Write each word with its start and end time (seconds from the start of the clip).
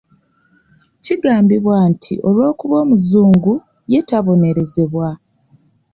Kigambibwa 1.03 1.77
nti 1.91 2.13
olw’okuba 2.27 2.75
omuzungu, 2.83 3.53
ye 3.91 4.01
tabonerezebwa. 4.09 5.07